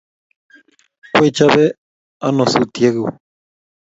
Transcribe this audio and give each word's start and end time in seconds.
Kwechapee 1.13 1.75
ano 2.25 2.43
sutyek 2.51 2.93
guuk? 2.95 3.15